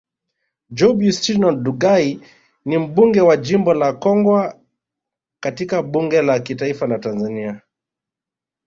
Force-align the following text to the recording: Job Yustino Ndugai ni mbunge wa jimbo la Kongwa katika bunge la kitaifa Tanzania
Job 0.77 0.97
Yustino 1.07 1.47
Ndugai 1.51 2.09
ni 2.65 2.77
mbunge 2.83 3.21
wa 3.21 3.37
jimbo 3.37 3.73
la 3.73 3.93
Kongwa 3.93 4.59
katika 5.39 5.83
bunge 5.83 6.21
la 6.21 6.39
kitaifa 6.39 6.97
Tanzania 6.99 7.61